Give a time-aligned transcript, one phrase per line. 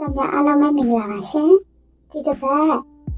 [0.00, 1.52] တော်များအားလုံးပဲမင်္ဂလာပါရှင်
[2.10, 2.72] ဒီတစ်ပတ်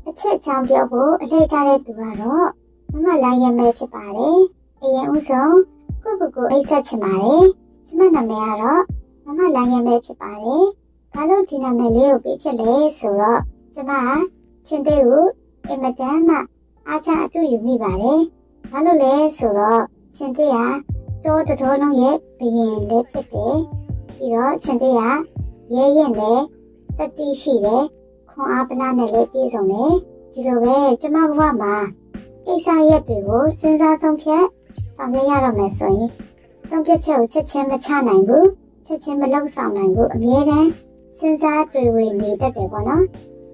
[0.07, 2.49] အချက်အချောင်းပြောဖို့အလှည့်ကြတဲ့သူကတော့
[2.93, 4.41] မမလိုင်းရမဲဖြစ်ပါတယ်
[4.83, 5.57] အရင်ဦးဆုံး
[6.03, 7.45] ကိုကိုကိုအိတ်ဆက်ချင်ပါတယ်
[7.87, 8.83] ကျမနာမည်ကတော့
[9.25, 10.65] မမလိုင်းရမဲဖြစ်ပါတယ်
[11.13, 13.41] ဘာလို့ဒီနာမည်လေးကိုပေးဖြစ်လဲဆိုတော့
[13.75, 13.93] ကျမ
[14.67, 15.25] ချင်းသေးကို
[15.69, 16.37] အင်မတန်မှ
[16.89, 18.21] အားချအတူယူမိပါတယ်
[18.71, 19.83] ဘာလို့လဲဆိုတော့
[20.17, 20.59] ချင်းသေးက
[21.25, 23.57] တောတတော်လုံးရဲ့ဘရင်လေးဖြစ်တယ်
[24.17, 25.01] ပြီးတော့ချင်းသေးက
[25.75, 26.41] ရဲရင်နဲ့
[27.03, 27.85] တတိရှိတယ်
[28.31, 29.93] ခွန်အားပလားနဲ့လည်းပြည့်စုံတယ်
[30.33, 31.75] ဒီလိုပဲကျမဘဝမှာ
[32.47, 34.45] ကိစ္စရက်တွေကိုစဉ်းစားဆုံးဖြတ်
[34.97, 36.11] ဆောင်ရွက်ရတော့မယ်ဆိုရင်
[36.69, 38.49] ဆုံးဖြတ်ချက်ကိုချက်ချင်းမချနိုင်ဘူး
[38.87, 40.71] ချက်ချင်းမလုပ်ဆောင်နိုင်ဘူးအမြဲတမ်း
[41.19, 43.05] စဉ်းစားတွေးဝေနေတတ်တယ်ပေါ့နော်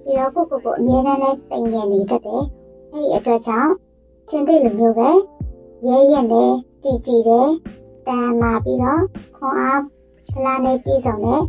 [0.05, 2.43] ပြီးတော့ကိုကိုကိုအမြဲတမ်းလည်းတိမ်ငယ်နေတတ်တယ်
[2.93, 3.73] အဲ့ဒီအတွက်ကြောင့်
[4.29, 5.11] ကျင်တဲ့လူမျိုးပဲ
[5.87, 6.51] ရဲရက်နဲ့
[6.83, 7.49] ကြည်ကြည်တယ်
[8.07, 9.03] တန်မာပြီးတော့
[9.37, 9.81] ခွန်အား
[10.35, 11.43] ပလားနဲ့ပြည့်စုံတဲ့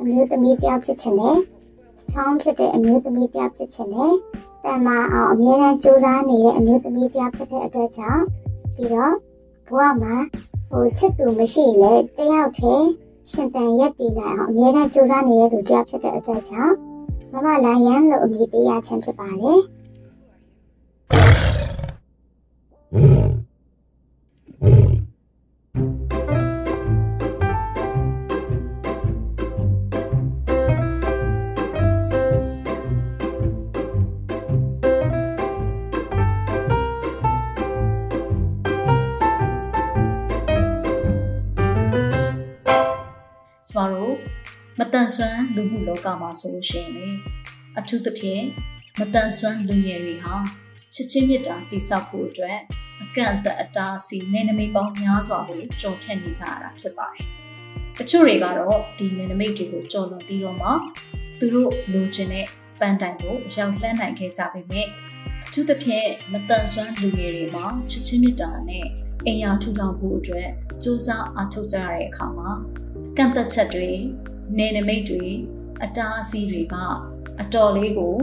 [0.00, 1.36] အမျိုးသမီးတယောက်ဖြစ်ချင်တယ်။
[2.02, 4.12] strong ဖြစ်တဲ့အမျိုးသမီးတယောက်ဖြစ်ချင်တယ်။
[4.64, 8.22] တန်မာအောင်အမြဲတမ်းကြိုးစားနေတဲ့အမျိုးသမီးတယောက်ဖြစ်တဲ့အတွက်ကြောင့်
[8.76, 9.14] ပြီးတော့
[9.68, 10.14] ဘဝမှာ
[10.70, 12.88] ဟိုချစ်သူမရှိလေတယောက်တည်း
[13.30, 16.74] ရှင်တန်ရက်တည်နိုင်အောင်အမြဲတမ်းကြိုးစားနေတဲ့သူတယောက်ဖြစ်တဲ့အတွက်ကြောင့်
[17.32, 19.60] မမလိုင်းရန်လို့အမည်ပေးရခြင်းဖြစ်ပါတယ်။
[44.80, 47.08] မတန်ဆွမ်းလူမှုလောကမှာဆိုလို့ရှိရင်လေ
[47.78, 48.44] အထူးသဖြင့်
[48.98, 50.34] မတန်ဆွမ်းလူငယ်တွေဟာ
[50.94, 52.58] ချစ်ချင်းမြတ်တာတိဆောက်ဖို့အတွက်
[53.02, 57.24] အကန့်အသတ်အတားအဆီးနေနမိတ်ပေါင်းများစွာကိုကြော်ဖြတ်နေကြရတာဖြစ်ပါတယ်။
[57.98, 60.68] တချို့တွေကတော့ဒီနေနမိတ်တွေကိုကြော်လွန်ပြီးတော့မှ
[61.38, 62.46] သူတို့လိုချင်တဲ့
[62.80, 64.86] ပန်းတိုင်ကိုအရောက်လှမ်းနိုင်ခဲ့ကြပေမဲ့
[65.46, 68.86] အထူးသဖြင့်မတန်ဆွမ်းလူငယ်တွေမှာချစ်ချင်းမြတ်တာနဲ့
[69.26, 70.48] အိမ်ယာထူထောင်ဖို့အတွက်
[70.82, 72.50] စူးစမ်းအားထုတ်ကြရတဲ့အခါမှာ
[73.16, 73.90] ကန့်သက်ချက်တွေ
[74.58, 75.24] နေနမိတ်တွေ
[75.84, 76.74] အတားအဆီးတွေက
[77.40, 78.16] အတော်လေးကို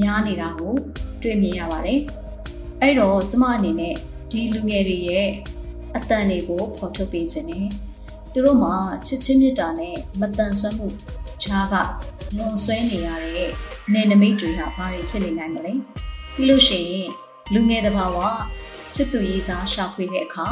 [0.00, 0.74] များနေတာကို
[1.22, 2.00] တွေ့မြင်ရပါတယ်။
[2.80, 3.94] အဲ့တော့ကျမအနေနဲ့
[4.30, 5.28] ဒီလူငယ်တွေရဲ့
[5.96, 7.66] အတန်တွေကိုဖော်ထုတ်ပေးခြင်းနဲ့
[8.32, 8.74] သူတို့မှာ
[9.06, 10.86] ချစ်ချင်းမြတ်တာနဲ့မတန်ဆွမ်းမှု
[11.42, 11.74] ခြားက
[12.36, 13.50] လွန်ဆွဲနေရတဲ့
[13.92, 15.72] နေနမိတ်တွေဟာဘာတွေဖြစ်နေနိုင်မလဲ။
[16.34, 17.10] ပြီးလို့ရှိရင်
[17.52, 18.18] လူငယ်တစ်ပါးက
[18.94, 20.46] ချစ်သူရေးစားရှာဖွေတဲ့အခါ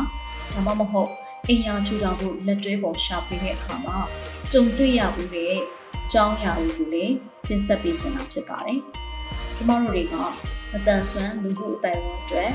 [0.52, 1.10] ဒါမှမဟုတ်
[1.48, 3.98] အိမ်ယာထူထောင်ဖို့လက်တွဲပေါ်ရှာပေးတဲ့အခါမှာ
[4.52, 5.60] ကြုံတွေ့ရမှုတဲ့အ
[6.12, 7.14] ကြောင်းအရာတွေကိုလည်း
[7.48, 8.80] တင်ဆက်ပေးချင်တာဖြစ်ပါတယ်။
[9.54, 10.14] ကျမတို့တွေက
[10.72, 12.52] မတန်ဆွမ်းလူမှုအတိုင်းအဝန်အတွက်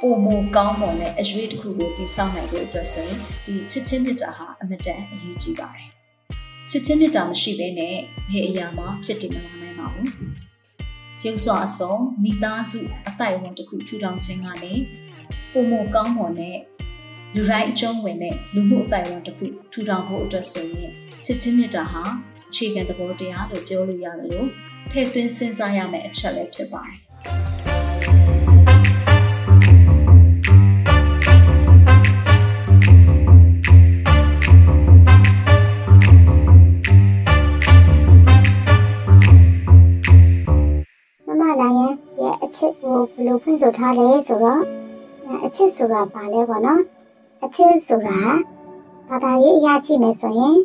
[0.00, 0.26] ပုံမ
[0.56, 5.88] ကောင်းမွန်တဲ့အရွေးတစ်ခုကိုတည်ဆောက်နိုင်ဖို့အတွက်ဆိုရင်ဒီချစ်ချင်းမြတ်တာဟာအမတန်အရေးကြီးပါတယ်။
[6.70, 7.96] ချစ်ချင်းမြတ်တာမရှိဘဲနဲ့
[8.30, 10.08] ဘယ်အရာမှဖြစ်တည်မလာနိုင်ပါဘူး။
[11.24, 14.72] ရုပ်စွာအစုံမိသားစုအတိုင်းအဝန်တစ်ခုထူထောင်ခြင်းကနေ
[15.52, 16.56] ပုံမကောင်းမွန်တဲ့
[17.34, 20.92] လူတိုင်းအကျုံးဝင်တဲ့လူမှုအတိုင်းအဝန်တစ်ခုထူထောင်ဖို့အတွက်ဆိုရင်
[21.24, 22.02] ချစ်ချင်းမြတ်တာဟာ
[22.50, 24.48] အခြေခံသဘောတရားလို့ပြောလို့ရတယ်လို့
[24.90, 26.96] ထည့်သွင်းစဉ်းစားရမယ့်အချက်လည်းဖြစ်ပါတယ်
[42.42, 44.62] အချစ်ကိုဘယ်လိုဖွင့်ဆိုထားလဲဆိုတော့
[45.44, 46.82] အချစ်ဆိုတာဘာလဲပေါ့နော်
[47.46, 48.20] အချစ်ဆိုတာ
[49.08, 50.56] ဘာသာရေးအရာကြည့်မယ်ဆိုရင်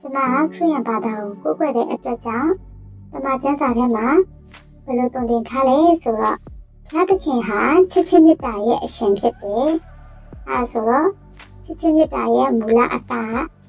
[0.00, 0.16] ကျမ
[0.52, 2.50] ခရစ်ယာန်ဘာသာကိုကိုးကွယ်တဲ့အတွက်ကြောင့်
[3.12, 4.06] တမချမ်းစာထဲမှာ
[4.84, 6.36] ဘယ်လိုတုံ့တင်ထားလဲဆိုတော့
[6.86, 7.60] ဘုရားသခင်ဟာ
[7.92, 9.68] ချစ်ချင်းမေတ္တာရဲ့အရှင်ဖြစ်တယ်။
[10.48, 11.08] အဲဆိုတော့
[11.64, 13.20] ချစ်ချင်းမေတ္တာရဲ့မူလအစကဘု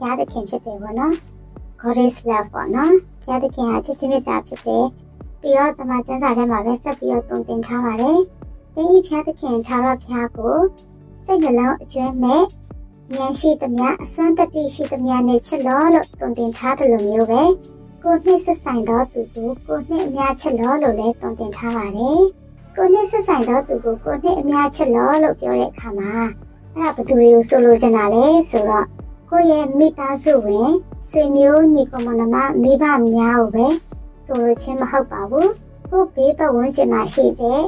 [0.02, 1.14] ရားသခင်ဖြစ်တယ်ပေါ့နော်။
[1.82, 4.86] God is love ပေါ့နော်။ဘုရားသခင်ဟာချစ်ချင်းမေတ္တာဖြစ်တယ်။
[5.42, 8.20] ပြီးတော့တမချမ်းစာထဲမှာပဲဆက်ပြီးတော့တုံ့တင်ထားပါတယ်။
[8.74, 10.56] ဒီဘုရားသခင်ခြားတော့ဘုရားကို
[11.26, 12.44] စိတ်နှလုံးအကျွမ်းမဲ့
[13.14, 17.44] ဉာဏ်ရှိသမျှအစွမ်းတတိရှိသမျှနဲ့ချစ်လို့လို့တုံတင်ထားတယ်လို့မျိုးပဲ
[18.04, 22.22] ကိုနှစ်ဆက်ဆိုင်သောသူကိုကိုနှစ်အများချစ်လို့လို့လည်းတုံတင်ထားပါတယ်
[22.76, 26.12] ကိုနှစ်ဆက်ဆိုင်သောသူကိုကိုနှစ်အများချစ်လို့လို့ပြောတဲ့အခါမှာ
[26.76, 28.86] အဲ့ဒါဘယ်သူတွေကိုဆိုလိုချင်တာလဲဆိုတော့
[29.30, 30.72] ကိုယ့်ရဲ့မိသားစုဝင်
[31.08, 32.22] ဆွေမျိုးညီကောင်မမ
[32.62, 32.84] မိဘ
[33.14, 33.68] များကိုပဲ
[34.26, 35.52] ဆိုလိုခြင်းမဟုတ်ပါဘူး
[35.90, 37.62] ကိုဘေးပတ်ဝန်းကျင်မှာရှိတဲ့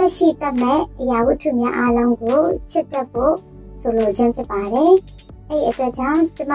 [0.04, 2.40] က်ရှိတတ်မဲ့အရာဝတ္ထုများအားလုံးကို
[2.70, 3.34] ချစ်တတ်ဖို့
[3.80, 4.92] ဆိုလိုခြင်းဖြစ်ပါတယ်။
[5.48, 6.54] အဲ့ဒီအတွက်ကြောင့်ကျမ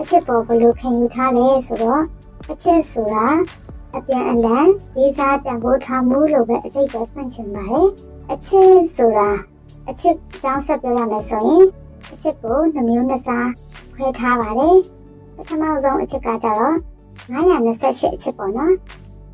[0.00, 2.02] အချစ်ပေါ်ဘယ်လိုခံယူထားလဲဆိုတော့
[2.50, 3.26] အချစ်ဆိုတာ
[3.96, 4.66] အပြန်အလှန်
[4.96, 7.86] လေးစားတန်ဖိုးထားမှုလို့ပဲအတိတ်ပဲဖွင့်ချင်ပါတယ်။
[8.32, 9.30] အချစ်ဆိုတာ
[9.88, 11.64] အချစ်အကြောင်းဆက်ပြောရမယ်ဆိုရင်
[12.12, 13.50] အချစ်ကိုနှမျိုးနှစ်စား
[13.94, 14.76] ခွဲထားပါတယ်။
[15.36, 16.74] ပထမဆုံးအချစ်ကကြတော့
[17.32, 18.74] 928အချက်ပေါ့နော်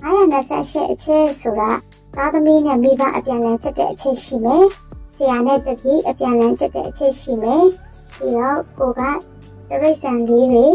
[0.03, 1.71] 928အချက်ဆိုတာ
[2.21, 4.67] သားသမီးနဲ့မိဘအပြန်လည်ချက်တဲ့အချက်ရှိမယ်
[5.15, 7.65] ဆရာနဲ့တပည့်အပြန်လည်ချက်တဲ့အချက်ရှိမယ်
[8.17, 10.67] ပြီးတော့ကိုကတရိတ်ဆန်လေးတွေ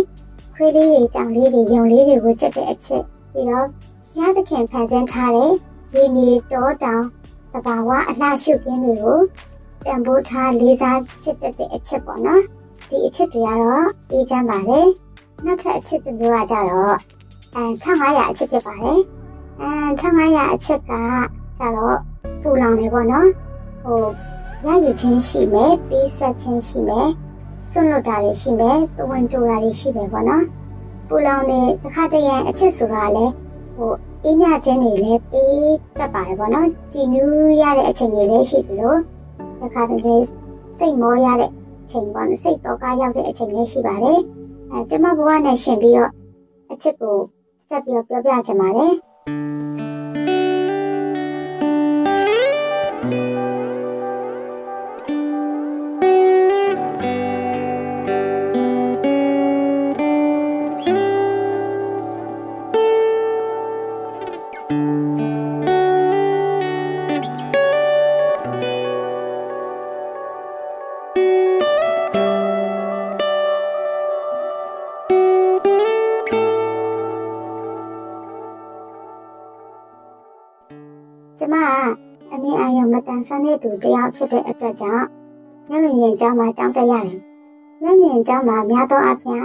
[0.54, 3.04] ခွေးလေးတွေကြောင်လေးတွေယုံလေးတွေကိုချက်တဲ့အချက်
[3.34, 3.68] ပြီးတော့
[4.14, 5.52] ဘုရားသခင်ဖန်ဆင်းထားတဲ့
[5.94, 7.04] ရေမြေတောတောင်
[7.52, 9.20] သဘာဝအလှရှုခင်းတွေကို
[9.86, 12.42] တန်ဖိုးထားလေးစားချစ်တဲ့အချက်ပေါ့နော်
[12.90, 14.88] ဒီအချက်တွေကတော့အေးချမ်းပါတယ်
[15.46, 16.96] နောက်ထပ်အချက်တစ်မျိုးကကြတော့
[17.56, 19.00] အဲ1500အချက်ဖြစ်ပါတယ်
[19.64, 20.92] အဲ1500အချက်က
[21.58, 21.98] ကြတော့
[22.42, 23.28] ပူလောင်နေပေါ့နော်
[23.84, 24.04] ဟို
[24.66, 27.10] ရယူခြင်းရှိမယ်ပေးဆက်ခြင်းရှိမယ်
[27.70, 30.44] ဆွန့်လွတ်တာတွေရှိမယ်သဝင်တူတာတွေရှိမယ်ပေါ့နော်
[31.08, 33.26] ပူလောင်နေတစ်ခါတည်းရအချက်ဆိုတာလဲ
[33.76, 33.92] ဟို
[34.24, 38.96] အင်းမြခြင်းတွေလည်းပေးတတ်ပါတယ်ပေါ့နော်ကြည်နူးရတဲ့အချိန်တွေလည်းရှိသလို
[39.60, 40.26] တစ်ခါတည်း
[40.78, 41.52] စိတ်မောရတဲ့
[41.84, 44.20] အချိန်ပေါ့နော်စိတ်တော့ကရောက်တဲ့အချိန်လည်းရှိပါတယ်
[44.72, 46.12] အဲကျမဘဝနဲ့ရှင်ပြီးတော့
[46.72, 47.18] အချက်ကို
[47.70, 48.94] ဆက်ပြီးပြောပြချင်ပါတယ်
[49.26, 49.93] ကျ
[83.64, 85.06] သူတယောက်ဖြစ်တဲ့အတွက်ကြောင့်
[85.70, 87.18] မျက်မြင်မြင်ကြောင်းမှာကြောင်းတက်ရတယ်။
[87.82, 89.44] မျက်မြင်ကြောင်းမှာများသောအားဖြင့်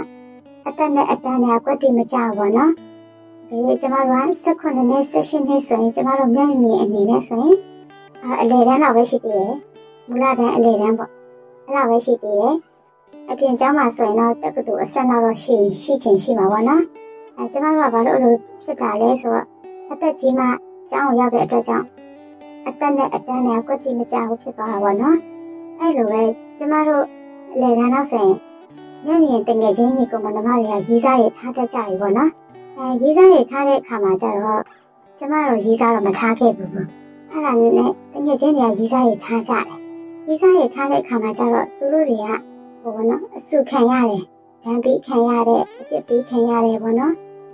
[0.65, 2.71] အသက်နဲ့အတန်းနဲ့ကွက်တိမကြဘူးနော်။
[3.47, 7.57] ဒီလိုကျမတို့က18နဲ့18နှစ်ဆိုရင်ကျမတို့မျက်မြင်မြင်အနေနဲ့ဆိုရင်
[8.41, 9.53] အလေတန်းတော့ပဲရှိသေးတယ်။
[10.07, 11.11] မူလတန်းအလေတန်းပေါ့။
[11.65, 12.55] အဲ့လိုပဲရှိသေးတယ်။
[13.29, 16.83] အပြင်ကျောင်းမှာဆိုရင်တော့တက္ကသိုလ်အဆက်တော့ရှိရှိချင်ရှိမှာပေါ့နော်။
[17.37, 19.45] အဲကျမတို့ကဘာလို့အဲ့လိုဖြစ်တာလဲဆိုတော့
[19.91, 20.45] အသက်ကြီးမှ
[20.89, 21.85] ကျောင်းကိုရောက်တဲ့အတွက်ကြောင့်
[22.67, 25.17] အတက်နဲ့အတန်းနဲ့ကွက်တိမကြဘူးဖြစ်သွားတာပေါ့နော်
[25.79, 26.21] အဲ့လိုပဲ
[26.57, 27.05] ကျမတို့
[27.61, 28.35] လေတန်းတော့ဆိုရင်
[29.05, 32.31] မျက်မြင်တငယ်ချင်းညီကောင်မနှမတွေကရီးစားတွေထားတတ်ကြပြီပေါ့နော်
[32.77, 34.61] အဲရီးစားတွေထားတဲ့အခါမှာကျတော့
[35.17, 36.87] ကျမတို့ရီးစားတော့မထားခဲ့ဘူးပေါ့
[37.31, 39.65] အဲ့ဒါနဲ့တငယ်ချင်းတွေကရီးစားတွေထားကြတယ်
[40.27, 42.25] ရီးစားတွေထားတဲ့အခါမှာကျတော့သူတို့တွေက
[42.81, 44.23] ဟိုပေါ့နော်အဆုခံရတယ်
[44.63, 47.13] ဒဏ်ပြီးခံရတဲ့အပြစ်ပြီးခံရတယ်ပေါ့နော်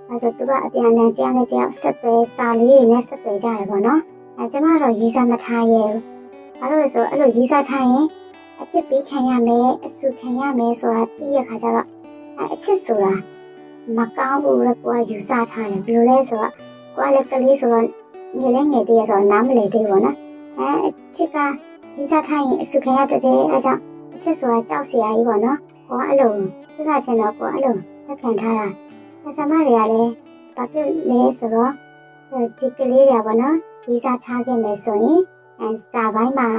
[0.09, 4.01] အဲဆိုသူကအပြန်အလှန်တရားနဲ့တရားဆက်သွဲစာလေးတွေနဲ့ဆက်သွဲကြတယ်ပေါ့နော်
[4.37, 6.01] အဲကျမတော့ရီးစားမထားရဲဘူး
[6.59, 8.05] ဘာလို့လဲဆိုအဲ့လိုရီးစားထားရင်
[8.61, 11.87] အပြစ်ပေးခံရမယ်အဆူခံရမယ်ဆိုတာသိရခါကျတော့
[12.37, 13.13] အဲအချစ်ဆိုတာ
[13.97, 16.53] မကောင်းဘူးလေကိုကယူဆထားတယ်ဘယ်လိုလဲဆိုတော့
[16.95, 17.85] ကိုကလည်းကလေးဆိုတော့
[18.39, 20.17] ငယ်လေးငယ်သေးရဆိုတော့နားမလည်သေးဘူးနော်
[20.57, 21.37] အဲအချစ်က
[21.95, 23.81] ရီးစားထားရင်အဆူခံရတတ်တယ်အဲကြောင့်
[24.15, 26.31] အချစ်ဆိုတာကြောက်စရာကြီးပေါ့နော်ကိုကအဲ့လို
[26.75, 27.75] သိတာချင်းတော့ကိုကအဲ့လို
[28.07, 28.67] လက်ခံထားတာ
[29.23, 30.11] အဲဆမတွေကလည်း
[30.55, 31.71] ဘာဖြစ်လဲဆိုတော့
[32.57, 33.55] ဒီကလေးတွေပေါ့နော်
[33.87, 35.21] ရေးစားထားခဲ့မယ်ဆိုရင်
[35.59, 36.49] အဲစာပိုင်းမှာ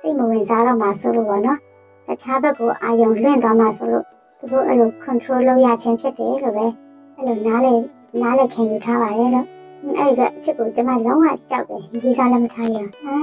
[0.00, 1.58] စိတ်မဝင်စားတော့မှဆိုလို့ပေါ့နော်
[2.06, 4.04] တခြားဘက်ကိုအာယုံလွင့်သွားမှဆိုလို့
[4.38, 6.66] သူတို့အဲ့လို control လုပ်ရခြင်းဖြစ်တယ်လို့ပဲ
[7.16, 7.74] အဲ့လိုနားလေ
[8.22, 9.46] နားလေခံယူထားပါရဲ့လို့
[9.98, 13.14] အဲ့ဒီကအချစ်ကိုကျွန်မလုံးဝကြောက်တယ်ရေးစားလည်းမထားရဟာ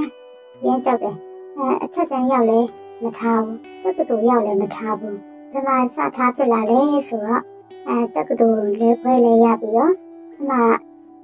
[0.63, 1.15] ရမ်းကြောက်တယ်
[1.57, 2.59] အဲအချက်တန်းရောက်လဲ
[3.03, 5.17] မထားဘူးတက္ကသိုလ်ရောက်လဲမထားဘူး
[5.51, 7.43] ဒီမှာစထားဖြစ်လာလဲဆိုတော့
[7.87, 9.91] အဲတက္ကသိုလ်လည်းဖွဲလဲရပြီးတော့
[10.33, 10.61] ဒီမှာ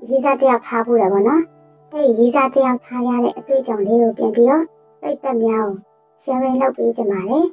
[0.07, 1.41] ရေးစားတယောက်ထားဖို့တယ်ပေါ့နော်
[1.93, 4.63] အဲ့ဒီရေးစားတယောက်ထားရတဲ့အတွေ့အကြုံလေးကိုပြန်ပြီးတော့
[5.01, 5.75] ပြိတ္တများကို
[6.23, 7.45] sharing လုပ်ပေးကြပါမယ်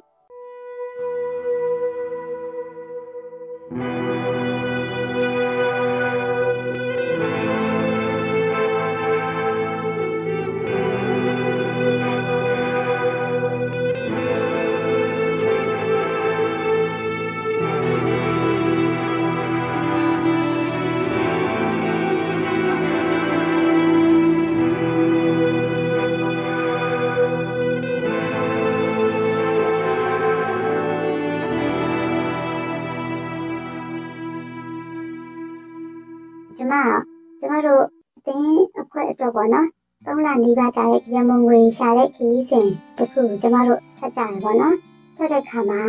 [40.57, 44.75] သုံးလနီးပါးကြာတဲ့ရမုံငွေရှာတဲ့ခီးစဉ်တခုကျမတို့ထပ်ကြရပေါ့နော်
[45.15, 45.81] ထပ်တဲ့ခါမှာ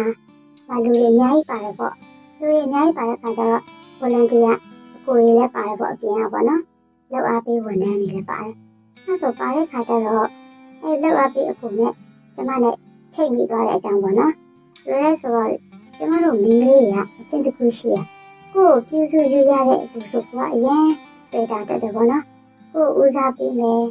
[0.68, 1.94] မလူတွေအများကြီးပါတယ်ပေါ့
[2.38, 3.62] လူတွေအများကြီးပါတဲ့ခါကျတော့
[4.00, 4.54] volunteer
[4.94, 6.62] အကိုတွေလည်းပါတယ်ပေါ့အပြင်ကပေါ့နော်
[7.12, 8.54] လောက်အားပေးဝန်ထမ်းတွေလည်းပါတယ်
[9.04, 10.28] အဲဆိုပါတဲ့ခါကျတော့
[10.82, 11.92] အဲလောက်အားပေးအကိုနဲ့
[12.34, 12.75] ကျမနဲ့
[13.14, 14.32] ချိတ်မိသွားတဲ့အကြောင်းပေါ့နော်
[14.87, 15.52] လူလဲဆိုတော့
[15.98, 17.96] ကျမတို့မိန်းကလေးတွေကအချင်းတစ်ခုရှိရ
[18.54, 20.87] ကိုယ်ပြုစုယူရတဲ့အတူဆိုကအရင်
[21.32, 22.25] တွေ့တာတက်တယ်ပေါ့နော်
[22.72, 23.84] ကိုယ်ဦးစားပေးမယ်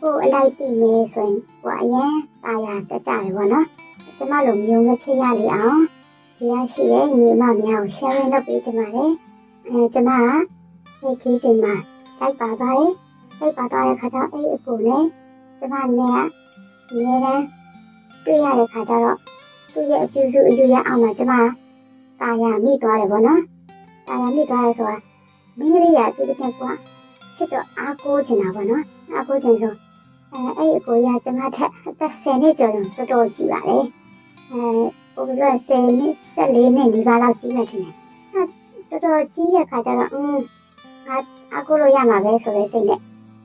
[0.00, 3.66] ကိုယ်အလိုက်ပြီးမယ်ဆိုရင်ဟိုအရင်ပါရတက်ကြတယ်ပေါ့နော်
[4.16, 5.80] ကျမလိုမျိုးမဖြစ်ရလေအောင်
[6.36, 9.12] ဒီရရှိတဲ့ညီမများကို share လုပ်ပေးကြပါတယ်
[9.68, 10.28] အဲကျမက
[10.98, 11.74] ခေခေးချိန်မှာ
[12.18, 12.92] လိုက်ပါပါတယ်
[13.38, 15.06] လိုက်ပါသွားတဲ့ခါကျအဲ့အကိုလည်း
[15.58, 17.44] ကျမနဲ့ကအများတန်း
[18.24, 19.18] တွေ့ရတဲ့ခါကျတော့
[19.72, 21.32] သူ့ရဲ့အပြုစုအယူရအောင်မှာကျမ
[22.20, 23.40] တာယာမိသွားတယ်ပေါ့နော်
[24.06, 24.96] တာယာမိသွားရဲဆိုတာ
[25.58, 26.62] မိန်းကလေးကသူတကယ်က
[27.36, 29.74] ချစ်တော့အားကိုးချင်တာပေါ့နော်အားကိုးချင်ဆို
[30.36, 33.78] အဲအဲ့အကိုရကျမထက်အသက်10နှစ်ကျော်တော့တော်တော်ကြီးပါလေ
[34.50, 34.62] အဲ
[35.14, 37.94] ဟိုပြီးတော့10နှစ်14နှစ်ဒီပါလောက်ကြီးမှထင်တယ်
[38.90, 40.36] အဲတော်တော်ကြီးတဲ့ခါကျတော့อืม
[41.06, 41.16] ငါ
[41.52, 43.00] အားကိုးလို့ရမှာပဲဆိုတဲ့စိတ်နဲ့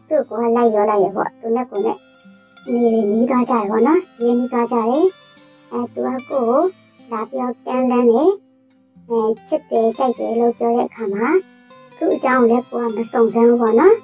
[0.07, 1.98] သူ့ကိုလိုက်ရောလိုက်ရပေါ့သူနဲ့ကိုနဲ့
[2.74, 5.05] နေနေနီးသွားကြရပေါ့နော်ရင်းနီးသွားကြတယ်
[5.71, 6.50] အဲသူကကိုကို
[7.12, 8.24] လာပြောတန်းလန်းနေ
[9.10, 11.27] အဲချစ်တယ်ကြိုက်တယ်လို့ပြောတဲ့အခါမှာ
[11.98, 13.95] သူ့အကြောင်းလည်းကိုကမစုံစမ်းဘူးပေါ့နော်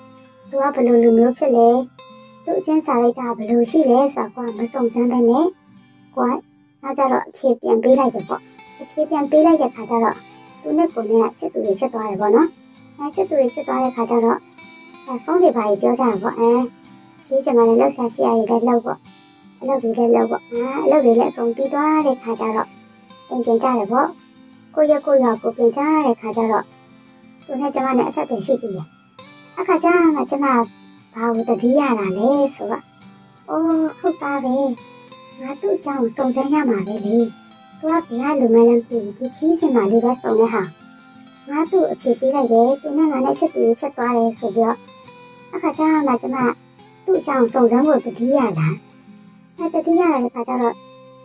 [0.49, 1.67] သူကဘယ်လိုလူမျိုးဖြစ်လဲ
[2.49, 5.47] သူ့အချင်းစာရိုက်တာဘယ်လိုရှိလဲဆိုတော့ကိုကမစုံစမ်းဘဲနဲ့
[6.15, 6.33] ကိုက
[6.81, 8.41] နောက်ကြတော့အဖြေပြန်ပေးလိုက်တယ်ပေါ့
[8.81, 10.15] အဖြေပြန်ပေးလိုက်တဲ့ခါကျတော့
[10.61, 12.49] သူနဲ့ကိုနဲ့ချစ်သူတွေဖြစ်သွားတယ်ပေါ့နော်
[12.97, 14.39] အဲချစ်သူတွေဖြစ်သွားတဲ့ခါကျတော့
[15.05, 16.51] အဲဖုန်းတွေပါကြီးပြောကြတာပေါ့အဲ
[17.27, 18.99] ဒီကျမလည်းလှုပ်ရှားရှိရည်လည်းလှုပ်ပေါ့
[19.59, 22.69] အလုပ်တွေလည်းလုပ်ပေါ့အာအလုပ်တွေလည်းအကုန်ပြီးသွားတဲ့ခါကျတော့
[23.29, 24.09] အင်ကျင်ကြတယ်ပေါ့
[24.75, 26.65] ကိုရကိုရကိုပြင်ကြတဲ့ခါကျတော့
[27.45, 28.83] သူနဲ့ကျမနဲ့အဆက်အသွယ်ရှိပြီလေ
[29.59, 30.45] အခါကျမှကျမ
[31.17, 32.83] ဘာလို့တတိရတာလဲဆိုတော့
[33.49, 34.55] အိုးဟုတ်ပါပဲ
[35.39, 37.17] ငါသူ့အကြောင်းစုံစမ်းရမှာပဲလေ
[37.79, 40.63] သူကဘယ်လိုမှလည်းမသိဘူးဒီခီးစင်မှာလေးပဲစုံတဲ့ဟာ
[41.49, 44.77] ငါသူ့အဖြစ်ပေးလိုက်တယ်သူနဲ့ငါနဲ့ချစ်သူဖြစ်သွားတယ်ဆိုပြီးတော့
[45.53, 46.37] အခါကျမှကျမ
[47.05, 48.67] သူ့အကြောင်းစုံစမ်းဖို့တတိရတာ
[49.57, 50.75] အဲတတိယရတဲ့ခါကျတော့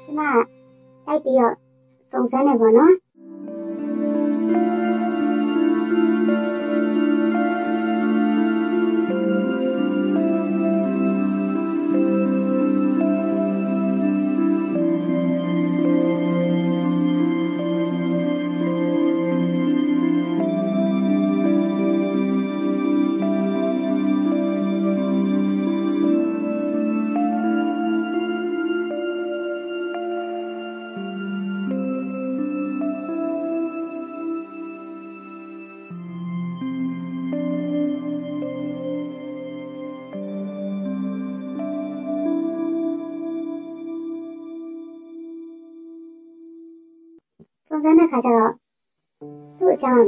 [0.04, 0.20] ကျမ
[1.06, 1.54] တိုက်ပြီးတော့
[2.12, 2.92] စုံစမ်းနေပါတော့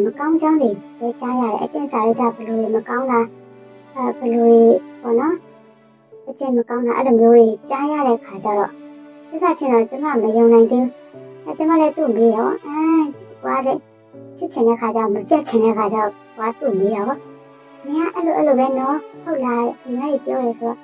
[0.04, 3.20] မကောင်းကြောင်းတွေပဲကြားရတယ်အကျင့်စာရိတ္တဘယ်လိုတွေမကောင်းတာ
[3.94, 4.60] အဲဘယ်လိုတွေ
[5.02, 5.34] ပေါ့နော်
[6.28, 8.70] အကျင့်မကောင်းတာအဲ့လိုမျိုးတွေကြားရတဲ့ခါကျတော့
[9.28, 10.90] စစ်စချင်းတော့ကျမမယုံနိုင်သေးဘူး
[11.44, 12.78] အဲကျမလည်းသူ့မေးရောအဲ
[13.42, 13.78] ကွာတဲ့
[14.36, 15.98] ချစ်ချင်တဲ့ခါကျမကြက်ချင်တဲ့ခါကျ
[16.36, 17.10] ကွာသူ့မေးရော
[17.86, 20.78] နင်ကအဲ့လိုအဲ့လိုပဲနော်ဟုတ်လားဒီနေ့ပြောရဲဆိုတော့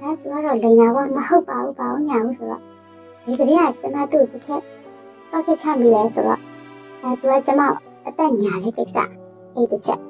[0.00, 2.62] အဲသူကတော့လိန်တာပေါ့မဟုတ်ပါဘူးပါဘူးညာဘူးဆိုတော့
[3.24, 4.62] ဒီကလေးကကျမသူ့တစ်ချက်
[5.30, 6.40] တော့ချက်ချမိလဲဆိုတော့
[7.02, 7.62] အဲသူကကျမ
[8.06, 8.98] အသက်ညာတဲ့ကိစ္စ
[9.54, 10.00] အဲ့တစ်ချက်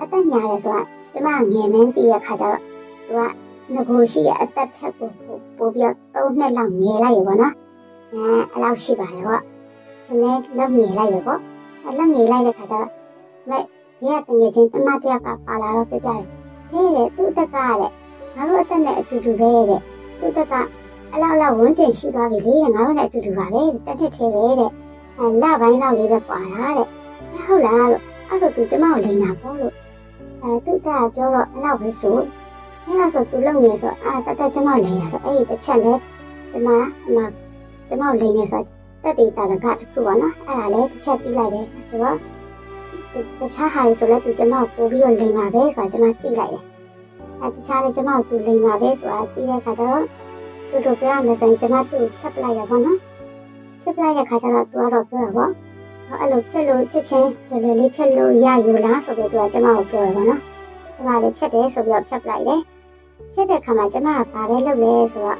[0.00, 2.58] အသက်ညာရဲဆိုတော့ကျမငယ်မင်းပြီးတဲ့ခါကျတော့
[3.06, 5.08] သူကငကိုရှိရဲ့အသက်ချက်ကို
[5.56, 7.54] ပို့ပြီးတော့၃နှစ်လောက်ငယ်လိုက်ရပေါ့နော်
[8.12, 9.42] အဲအဲ့လောက်ရှိပါတယ်ပေါ့
[10.06, 11.40] ဒီနေ့လောက်ငယ်လိုက်ရပေါ့
[11.82, 12.88] အဲ့လောက်ငယ်လိုက်တဲ့ခါကျတော့
[13.48, 13.64] မဲ့
[14.06, 16.22] ရဲတငယ်ချင်းတမတယောက်ကပါလာတော့ပြပြတယ်
[16.70, 17.66] ဟဲ့လေသူ့အသက်ကတဲ့
[18.36, 19.80] ငါတို့အသက်နဲ့အတူတူပဲတဲ့
[20.18, 20.54] သူ့အသက်က
[21.10, 24.70] အဲ့လောက်လောက်ဝန်းကျင်ရှိသွားပြီလေငါတို့လည်းအတူတူပါပဲတက်တက်သေးပဲတဲ့
[25.18, 26.88] အဲလပိုင်းလောက်လေးပဲကွာတာတဲ့
[27.44, 29.74] ဟုတ်လားလို့အဲ့ဆိုသူကျမကိုလိန်တာပေါ့လို့
[30.42, 32.16] အဲသူကပြောတော့အဲ့လောက်ပဲဆို
[32.84, 35.92] အဲ့ဒါဆိုသူလုံနေဆိုအာတက်တက်ကျမလိန်ရဆိုအဲ့ဒီတစ်ချက်လဲ
[36.52, 36.68] ကျမ
[37.06, 37.18] အမ
[37.88, 38.62] ကျမကိုလိန်နေဆို
[39.02, 42.16] တက်တေတာကတခုပါနော်အဲ့ဒါလဲတစ်ချက်ပြီးလိုက်တယ်ဆိုတော့
[43.38, 46.64] တခြားဟာဆိုလဲသူကျမကိုပို့ပြီးတော့လိန်ပါပဲဆိုတာကျမသိလိုက်တယ်
[47.40, 50.04] အဲတခြားလဲကျမကိုသူလိန်ပါပဲဆိုတာသိတဲ့အခါကျတော့
[50.70, 52.98] သူတို့ပြောရမယ်ဆိုရင်ကျမသူ့ဖြတ်ပလိုက်ရပါတော့
[53.82, 55.50] ဖြတ်ပလိုက်တဲ့ခါကျတော့သူကတော့ပြောတာပေါ့
[56.18, 60.40] အဲ့လိုဖြတ်လို့ချက်ချင်းလေလေလေးဖြတ်လို့ရယူလားဆိုပြီးသူကကျမကိုပြောရပါတော့
[60.96, 62.60] ကျမလည်းဖြတ်တယ်ဆိုပြီးတော့ဖြတ်ပလိုက်တယ်
[63.32, 65.38] ဖြတ်တဲ့ခါမှာကျမကဘာပဲလုပ်လဲဆိုတော့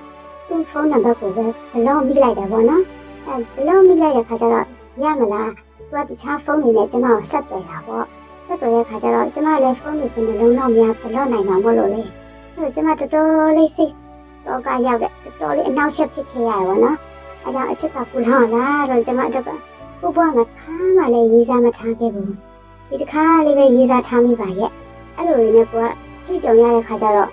[0.48, 2.82] သူ့ဖုန်းနံပါတ်ကိုပဲဘလုံးမိလိုက်တယ်ပေါ့နော်
[3.26, 4.66] အဲဘလုံးမိလိုက်တဲ့ခါကျတော့
[5.02, 8.06] ရမလားသူကတခြားဖုန်းတွေနဲ့ကျမကိုဆက်သွယ်တာပေါ့
[8.46, 12.02] ဆက်သွယ်တဲ့ခါကျတော့ကျမလည်းဖုန်းတွေဘယ်နှလုံးတော့များဘလုံးနိုင်မှာမဟုတ်လို့လေ
[12.54, 13.92] အဲကျမတော်တော်လေးစိတ်
[14.46, 16.96] တော့ကရောက်တဲ့တော်တော်လေးအနောက်ရှက်ဖြစ်ခဲ့ရတယ်ပေါ့နော်
[17.44, 19.69] အဲကြောင့်အချစ်ကပူလောင်လာတော့ကျမအတွက်
[20.00, 22.32] ကကိုဘွားကခါမှလည်းရေးစားမထားခဲ့ဘူး
[22.88, 24.70] ဒီတစ်ခါလေးပဲရေးစားထားမိပါရဲ့
[25.16, 25.88] အဲ့လိုလေးနဲ့ကိုက
[26.26, 27.30] တွေ့ကြုံရတဲ့ခါကျတော့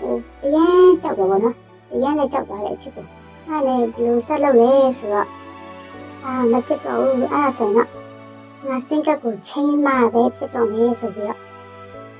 [0.00, 1.56] ဟိုအရင်ကြောက်တော့ဗောနော်
[1.92, 3.06] အရင်လည်းကြောက်သွားတဲ့အချစ်ကို
[3.46, 5.28] အဲ့နဲ့ဘယ်လိုဆက်လုပ်လဲဆိုတော့
[6.24, 7.88] အာမချစ်တော့ဘူးအဲ့ဒါဆိုရင်တော့
[8.68, 11.40] ငါစင်ကပ်ကိုချိန်မှပဲဖြစ်တော့မယ်ဆိုပြီးတော့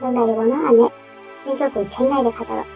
[0.01, 0.91] လုပ်လိုက်ရဗောနော်အဲ့နဲ့
[1.43, 2.69] စင်ကပ်ကိုချိန်လိုက်တဲ့ခါကျတော့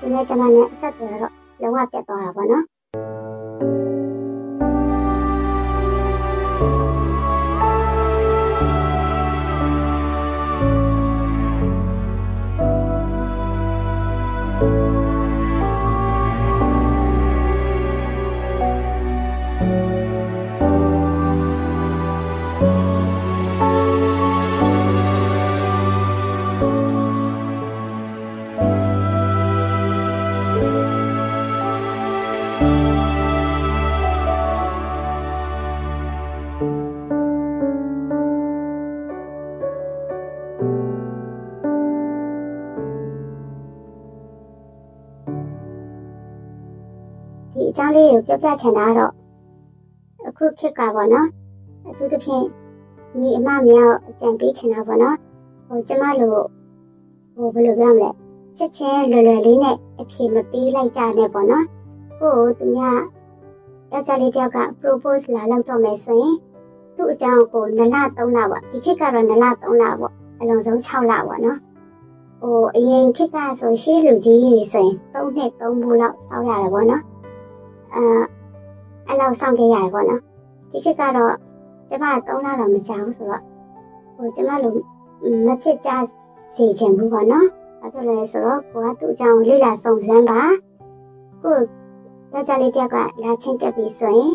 [0.00, 1.32] ဒီနေ့ကျွန်မနဲ့ဆက်သွယ်တော့
[1.62, 2.64] လုံးဝပြတ်သွားတာဗောနော်
[47.68, 49.12] အကြောင်းလေးကိုပြောပြချင်တာကတော့
[50.28, 51.28] အခုခေတ်ကပေါ့နော်
[51.88, 52.44] အထူးသဖြင့်
[53.18, 55.16] ညီအမမြောက်အကြံပေးချင်တာပေါ့နော်
[55.66, 56.46] ဟိုကျမတို့
[57.34, 58.10] ဟိုဘယ်လိုပြောမလဲ
[58.56, 61.66] ချက်ချင်းလွယ်လွယ်လေးနဲ့အဖြေမပေးလိုက်ကြနဲ့ပေါ့နော်
[62.20, 63.00] ကို့ကိုသူများ
[63.92, 66.36] ယောက်ျားလေးတယောက်က propose လာလုပ်တော့မယ်ဆိုရင်
[66.96, 69.44] သူ့အကြောင်းကို2လ3လပေါ့ဒီခေတ်ကတော့2လ3လ
[70.00, 71.58] ပေါ့အလုံးစုံ6လပေါ့နော်
[72.40, 77.02] ဟိုအရင်ခေတ်ကဆိုရှေးလူကြီးတွေဆိုရင်3နှစ်3ဘူးလောက်စောင့်ရတယ်ပေါ့နော်
[77.96, 78.06] အဲ
[79.06, 80.22] အဲ့လောက်စောင့်ခဲ့ရတယ်ပေါ့နော်
[80.70, 81.34] ဒီခေတ်ကတော့
[81.88, 83.42] ကျမက3လတော့မကြောက်ဘူးဆိုတော့
[84.16, 84.72] ဟိုကျမလို
[85.46, 85.90] မဖြစ်ကြ
[86.54, 87.46] စေချင်ဘူးပေါ့နော်
[87.80, 90.40] ဘာဖြစ်လဲဆိုတော့ကိုကသူ့အကြောင်းလေ့လာစုံစမ်းပါ
[91.42, 91.58] ကို
[92.32, 94.34] ယောက်ျားလေးတယောက်ကလာချင်းတက်ပြီးဆိုရင်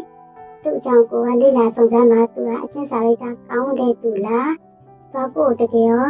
[0.63, 4.51] သူ့အကြောင်းကိုကလေ့လာစုံစမ်းပါသူကအချင်းစာရိတ်ကကောင်းတဲ့သူလား
[5.11, 6.05] သွားကိုတကယ်ရော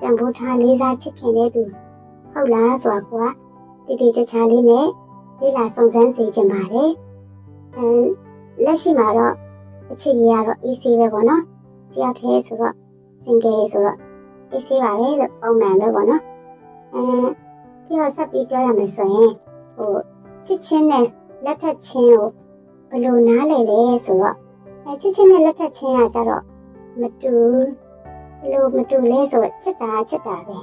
[0.00, 1.62] တန်ဖိုးထားလေးစားချစ်ခင်တဲ့သူ
[2.32, 3.26] ဟုတ်လားဆိုတာကို
[3.86, 4.86] ကတိတိကျကျလေးနဲ့
[5.42, 6.90] လေ့လာစုံစမ်းစေချင်ပါတယ်
[7.76, 7.86] အဲ
[8.64, 9.34] လက်ရှိမှာတော့
[9.90, 11.42] အချစ်ကြီးကတော့ AC ပဲပေါ့နော်
[11.92, 12.74] တယောက်တည်းဆိုတော့
[13.22, 13.98] single ဆိုတော့
[14.52, 16.22] AC ပါပဲလို့ပုံမှန်ပဲပေါ့နော်
[16.94, 17.02] အဲ
[17.84, 19.32] ပြီးတော့ဆက်ပြီးပြောရမယ်ဆိုရင်
[19.76, 19.90] ဟို
[20.46, 21.04] ချစ်ချင်းနဲ့
[21.44, 22.26] လက်ထပ်ချင်းကို
[22.90, 24.36] ဘယ်လိုနားလဲလဲဆိုတော့
[24.84, 26.42] အဲချစ်ချင်းနဲ့လက်ထပ်ချင်းကကြတော့
[27.00, 27.34] မတူ
[28.40, 30.56] ဘယ်လိုမတူလဲဆိုတော့ချစ်တာချစ်တာပဲ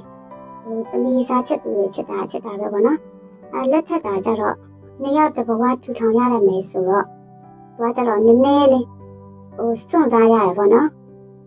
[0.62, 2.98] ဟိုသမီးစားချစ်သူတွေချစ်တာချစ်တာပဲပေါ့နော်
[3.52, 4.56] အဲလက်ထပ်တာကြတော့
[5.02, 7.06] နှစ်ယောက်တစ်ဘဝထူထောင်ရရမယ်ဆိုတော့
[7.76, 8.86] သူကကြတော့နည်းနည်းလေး
[9.56, 10.88] ဟိုစွန့်စားရတယ်ပေါ့နော်